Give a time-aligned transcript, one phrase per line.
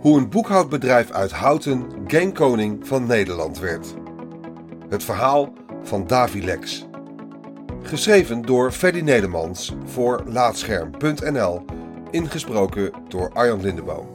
[0.00, 3.94] Hoe een boekhoudbedrijf uit Houten gamekoning van Nederland werd.
[4.88, 6.86] Het verhaal van Davilex.
[7.82, 11.64] Geschreven door Freddy Nedermans voor Laatscherm.nl.
[12.10, 14.08] Ingesproken door Arjan Lindeboom.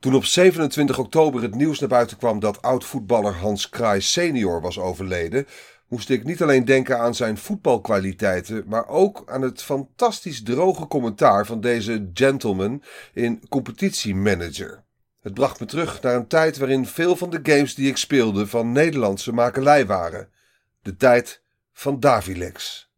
[0.00, 4.78] Toen op 27 oktober het nieuws naar buiten kwam dat oud-voetballer Hans Kraai senior was
[4.78, 5.46] overleden,
[5.92, 11.46] moest ik niet alleen denken aan zijn voetbalkwaliteiten, maar ook aan het fantastisch droge commentaar
[11.46, 14.84] van deze gentleman in competitiemanager.
[15.20, 18.46] Het bracht me terug naar een tijd waarin veel van de games die ik speelde
[18.46, 20.28] van Nederlandse makelij waren.
[20.82, 22.88] De tijd van Davilex.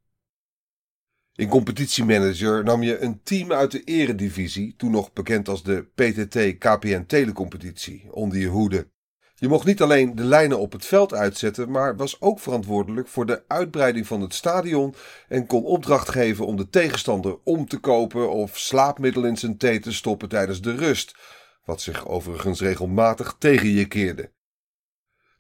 [1.35, 6.59] In competitiemanager nam je een team uit de eredivisie, toen nog bekend als de PTT
[6.59, 8.93] KPN Telecompetitie, onder je hoede.
[9.37, 13.27] Je mocht niet alleen de lijnen op het veld uitzetten, maar was ook verantwoordelijk voor
[13.27, 14.95] de uitbreiding van het stadion
[15.29, 19.81] en kon opdracht geven om de tegenstander om te kopen of slaapmiddel in zijn thee
[19.81, 21.17] te stoppen tijdens de rust,
[21.65, 24.31] wat zich overigens regelmatig tegen je keerde.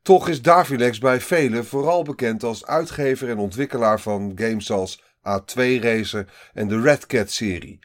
[0.02, 5.54] Toch is Davilex bij velen vooral bekend als uitgever en ontwikkelaar van games als A2
[5.80, 7.78] Racer en de Red Cat serie.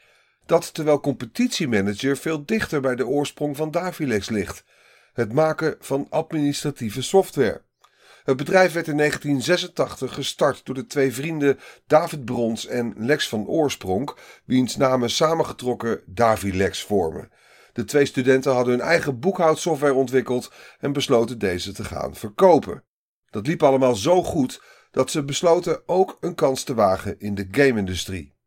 [0.46, 4.64] Dat terwijl competitiemanager veel dichter bij de oorsprong van Davilex ligt
[5.14, 7.62] het maken van administratieve software.
[8.24, 13.48] Het bedrijf werd in 1986 gestart door de twee vrienden David Brons en Lex van
[13.48, 14.12] Oorsprong,
[14.46, 17.30] wiens namen samengetrokken Davilex vormen.
[17.74, 22.84] De twee studenten hadden hun eigen boekhoudsoftware ontwikkeld en besloten deze te gaan verkopen.
[23.30, 27.48] Dat liep allemaal zo goed dat ze besloten ook een kans te wagen in de
[27.52, 28.38] game-industrie.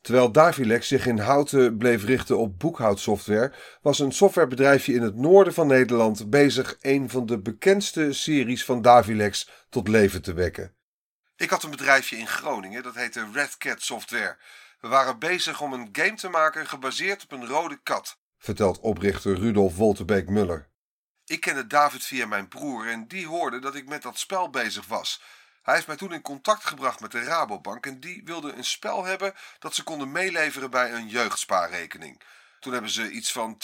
[0.00, 5.54] Terwijl Davilex zich in Houten bleef richten op boekhoudsoftware, was een softwarebedrijfje in het noorden
[5.54, 10.74] van Nederland bezig een van de bekendste series van Davilex tot leven te wekken.
[11.36, 14.36] Ik had een bedrijfje in Groningen, dat heette Red Cat Software.
[14.80, 19.38] We waren bezig om een game te maken gebaseerd op een rode kat, vertelt oprichter
[19.38, 20.68] Rudolf Wolterbeek Muller.
[21.24, 24.86] Ik kende David via mijn broer en die hoorde dat ik met dat spel bezig
[24.86, 25.22] was.
[25.62, 29.04] Hij heeft mij toen in contact gebracht met de Rabobank en die wilde een spel
[29.04, 32.20] hebben dat ze konden meeleveren bij een jeugdspaarrekening.
[32.60, 33.56] Toen hebben ze iets van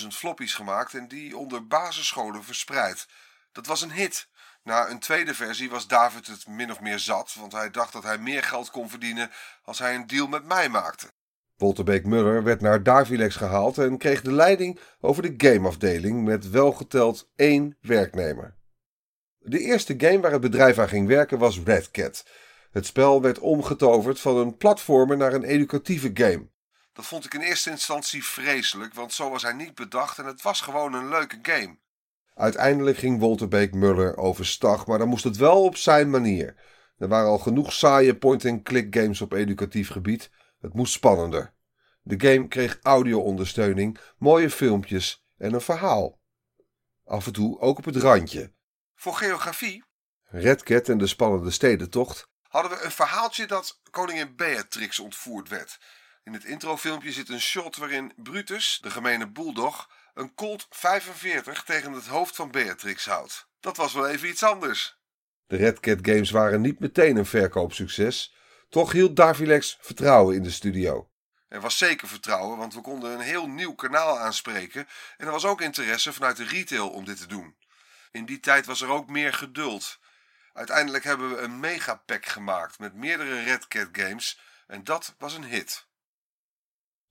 [0.00, 3.06] 10.000 floppies gemaakt en die onder basisscholen verspreid.
[3.52, 4.28] Dat was een hit.
[4.62, 8.02] Na een tweede versie was David het min of meer zat, want hij dacht dat
[8.02, 9.30] hij meer geld kon verdienen
[9.62, 11.10] als hij een deal met mij maakte.
[11.56, 17.28] Wolterbeek Muller werd naar Davilex gehaald en kreeg de leiding over de gameafdeling met welgeteld
[17.36, 18.54] één werknemer.
[19.44, 22.24] De eerste game waar het bedrijf aan ging werken was Red Cat.
[22.70, 26.50] Het spel werd omgetoverd van een platformer naar een educatieve game.
[26.92, 30.42] Dat vond ik in eerste instantie vreselijk, want zo was hij niet bedacht en het
[30.42, 31.76] was gewoon een leuke game.
[32.34, 36.54] Uiteindelijk ging Wolterbeek Muller overstag, maar dan moest het wel op zijn manier.
[36.98, 40.30] Er waren al genoeg saaie point-and-click games op educatief gebied.
[40.60, 41.54] Het moest spannender.
[42.02, 46.20] De game kreeg audio-ondersteuning, mooie filmpjes en een verhaal.
[47.04, 48.52] Af en toe ook op het randje.
[49.02, 49.84] Voor geografie,
[50.24, 55.78] Redcat en de spannende stedentocht, hadden we een verhaaltje dat koningin Beatrix ontvoerd werd.
[56.24, 61.92] In het introfilmpje zit een shot waarin Brutus, de gemene bulldog, een Colt 45 tegen
[61.92, 63.48] het hoofd van Beatrix houdt.
[63.60, 64.98] Dat was wel even iets anders.
[65.46, 68.34] De Redcat games waren niet meteen een verkoopsucces.
[68.68, 71.10] Toch hield Davilex vertrouwen in de studio.
[71.48, 75.44] Er was zeker vertrouwen, want we konden een heel nieuw kanaal aanspreken en er was
[75.44, 77.60] ook interesse vanuit de retail om dit te doen.
[78.12, 79.98] In die tijd was er ook meer geduld.
[80.52, 85.44] Uiteindelijk hebben we een megapack gemaakt met meerdere Red Cat games en dat was een
[85.44, 85.90] hit.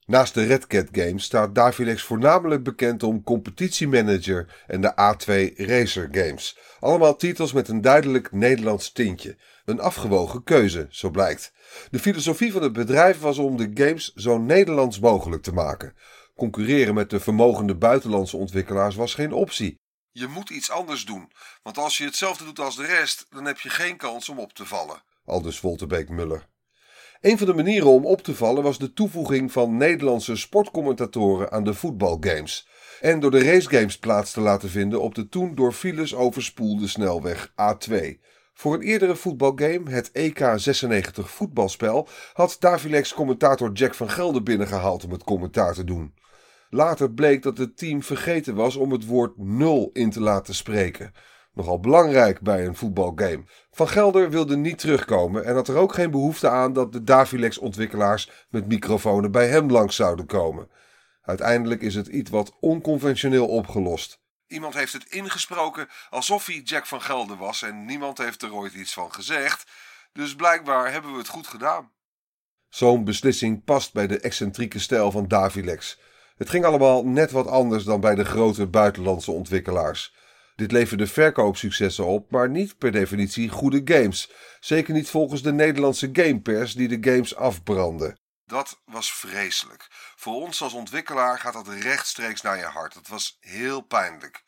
[0.05, 6.07] Naast de Red Cat games staat Davilex voornamelijk bekend om Competitiemanager en de A2 Racer
[6.11, 6.57] games.
[6.79, 9.37] Allemaal titels met een duidelijk Nederlands tintje.
[9.65, 11.53] Een afgewogen keuze, zo blijkt.
[11.89, 15.95] De filosofie van het bedrijf was om de games zo Nederlands mogelijk te maken.
[16.35, 19.80] Concurreren met de vermogende buitenlandse ontwikkelaars was geen optie.
[20.13, 21.31] Je moet iets anders doen,
[21.63, 24.53] want als je hetzelfde doet als de rest, dan heb je geen kans om op
[24.53, 25.01] te vallen.
[25.25, 26.47] Aldus Wolterbeek Muller.
[27.21, 31.63] Een van de manieren om op te vallen was de toevoeging van Nederlandse sportcommentatoren aan
[31.63, 32.67] de voetbalgames.
[33.01, 37.51] En door de racegames plaats te laten vinden op de toen door files overspoelde snelweg
[37.51, 37.95] A2.
[38.53, 45.11] Voor een eerdere voetbalgame, het EK96 voetbalspel, had Davilex commentator Jack van Gelder binnengehaald om
[45.11, 46.13] het commentaar te doen.
[46.73, 51.13] Later bleek dat het team vergeten was om het woord nul in te laten spreken.
[51.53, 53.43] Nogal belangrijk bij een voetbalgame.
[53.71, 58.29] Van Gelder wilde niet terugkomen en had er ook geen behoefte aan dat de Davilex-ontwikkelaars
[58.49, 60.69] met microfoons bij hem langs zouden komen.
[61.21, 64.19] Uiteindelijk is het iets wat onconventioneel opgelost.
[64.47, 68.73] Iemand heeft het ingesproken alsof hij Jack van Gelder was en niemand heeft er ooit
[68.73, 69.71] iets van gezegd.
[70.13, 71.91] Dus blijkbaar hebben we het goed gedaan.
[72.69, 75.99] Zo'n beslissing past bij de excentrieke stijl van Davilex.
[76.41, 80.13] Het ging allemaal net wat anders dan bij de grote buitenlandse ontwikkelaars.
[80.55, 84.31] Dit leverde verkoopsuccessen op, maar niet per definitie goede games.
[84.59, 88.19] Zeker niet volgens de Nederlandse gamepers die de games afbrandden.
[88.45, 89.87] Dat was vreselijk.
[90.15, 92.93] Voor ons als ontwikkelaar gaat dat rechtstreeks naar je hart.
[92.93, 94.43] Dat was heel pijnlijk.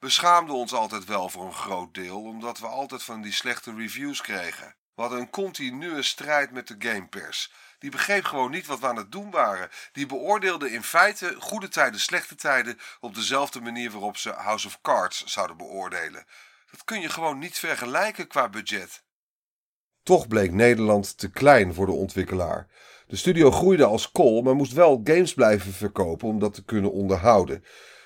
[0.00, 3.74] We schaamden ons altijd wel voor een groot deel, omdat we altijd van die slechte
[3.74, 4.76] reviews kregen.
[4.94, 7.52] We hadden een continue strijd met de gamepers.
[7.78, 9.68] Die begreep gewoon niet wat we aan het doen waren.
[9.92, 14.80] Die beoordeelde in feite goede tijden, slechte tijden op dezelfde manier waarop ze House of
[14.80, 16.26] Cards zouden beoordelen.
[16.70, 19.02] Dat kun je gewoon niet vergelijken qua budget.
[20.02, 22.66] Toch bleek Nederland te klein voor de ontwikkelaar.
[23.06, 26.92] De studio groeide als kool, maar moest wel games blijven verkopen om dat te kunnen
[26.92, 27.64] onderhouden.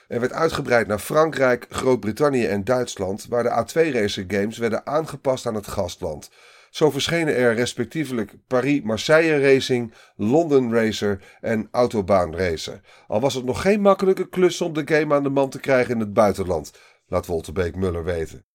[0.08, 5.54] Er werd uitgebreid naar Frankrijk, Groot-Brittannië en Duitsland, waar de A2-racer games werden aangepast aan
[5.54, 6.30] het gastland.
[6.78, 12.80] Zo verschenen er respectievelijk Paris-Marseille Racing, London Racer en Autobaan Racer.
[13.06, 15.94] Al was het nog geen makkelijke klus om de game aan de man te krijgen
[15.94, 16.72] in het buitenland,
[17.06, 18.46] laat Wolterbeek Muller weten.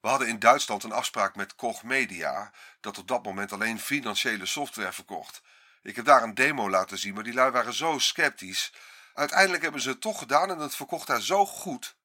[0.00, 4.46] We hadden in Duitsland een afspraak met Koch Media, dat op dat moment alleen financiële
[4.46, 5.42] software verkocht.
[5.82, 8.72] Ik heb daar een demo laten zien, maar die lui waren zo sceptisch.
[9.14, 11.96] Uiteindelijk hebben ze het toch gedaan en het verkocht daar zo goed.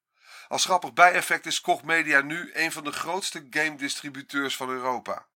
[0.48, 5.26] Als grappig bijeffect is Koch Media nu een van de grootste game distributeurs van Europa.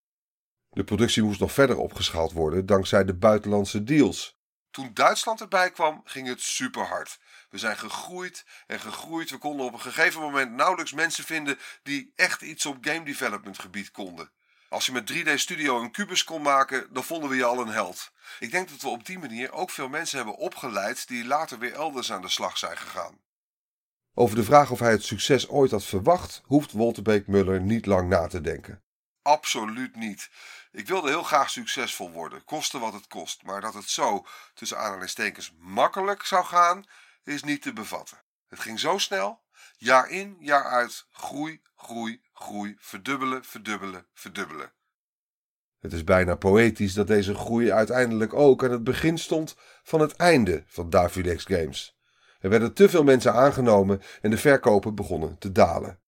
[0.71, 4.39] De productie moest nog verder opgeschaald worden dankzij de buitenlandse deals.
[4.71, 7.21] Toen Duitsland erbij kwam, ging het super hard.
[7.51, 9.31] We zijn gegroeid en gegroeid.
[9.31, 13.59] We konden op een gegeven moment nauwelijks mensen vinden die echt iets op game development
[13.59, 14.31] gebied konden.
[14.69, 17.69] Als je met 3D Studio een kubus kon maken, dan vonden we je al een
[17.69, 18.13] held.
[18.39, 21.73] Ik denk dat we op die manier ook veel mensen hebben opgeleid die later weer
[21.73, 23.19] elders aan de slag zijn gegaan.
[24.15, 28.09] Over de vraag of hij het succes ooit had verwacht, hoeft Wolterbeek Muller niet lang
[28.09, 28.83] na te denken.
[29.23, 30.31] Absoluut niet.
[30.73, 33.43] Ik wilde heel graag succesvol worden, koste wat het kost.
[33.43, 36.85] Maar dat het zo, tussen aanhalingstekens, makkelijk zou gaan,
[37.25, 38.19] is niet te bevatten.
[38.49, 39.41] Het ging zo snel,
[39.77, 44.73] jaar in, jaar uit, groei, groei, groei, verdubbelen, verdubbelen, verdubbelen.
[45.81, 50.17] Het is bijna poëtisch dat deze groei uiteindelijk ook aan het begin stond van het
[50.17, 51.99] einde van Davilex Games.
[52.41, 56.01] Er werden te veel mensen aangenomen en de verkopen begonnen te dalen.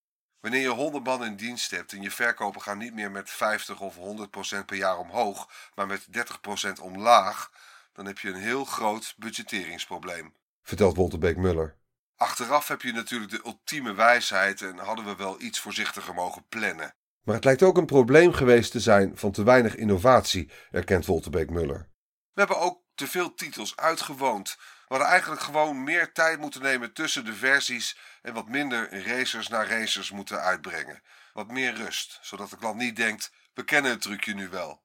[0.43, 3.81] Wanneer je 100 man in dienst hebt en je verkopen gaan niet meer met 50
[3.81, 7.51] of 100% per jaar omhoog, maar met 30% omlaag,
[7.93, 10.35] dan heb je een heel groot budgetteringsprobleem.
[10.63, 11.77] Vertelt Wolterbeek Muller.
[12.17, 16.95] Achteraf heb je natuurlijk de ultieme wijsheid en hadden we wel iets voorzichtiger mogen plannen.
[17.25, 21.51] Maar het lijkt ook een probleem geweest te zijn van te weinig innovatie, erkent Wolterbeek
[21.51, 21.89] Muller.
[22.33, 24.57] We hebben ook te veel titels uitgewoond.
[24.59, 29.49] We hadden eigenlijk gewoon meer tijd moeten nemen tussen de versies en wat minder racers
[29.49, 31.03] naar racers moeten uitbrengen.
[31.33, 34.83] Wat meer rust, zodat de klant niet denkt: we kennen het trucje nu wel.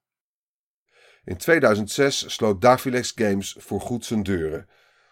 [1.24, 4.68] In 2006 sloot Davilex Games voor goed zijn deuren.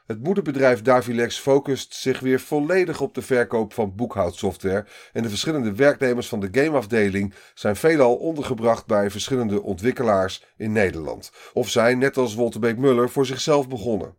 [0.06, 5.74] Het moederbedrijf Davilex focust zich weer volledig op de verkoop van boekhoudsoftware en de verschillende
[5.74, 12.16] werknemers van de gameafdeling zijn veelal ondergebracht bij verschillende ontwikkelaars in Nederland of zijn net
[12.16, 14.16] als Wolterbeek Muller voor zichzelf begonnen.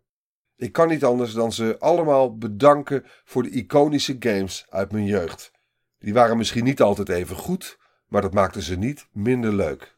[0.57, 5.51] Ik kan niet anders dan ze allemaal bedanken voor de iconische games uit mijn jeugd.
[5.99, 7.77] Die waren misschien niet altijd even goed,
[8.07, 9.95] maar dat maakte ze niet minder leuk.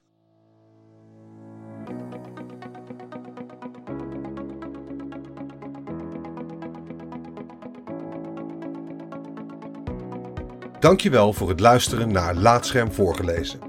[10.79, 13.68] Dankjewel voor het luisteren naar Laatscherm voorgelezen.